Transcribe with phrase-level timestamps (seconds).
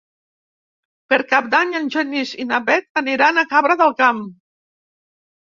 [1.13, 4.25] Per Cap d'Any en Genís i na Bet aniran a Cabra del Camp.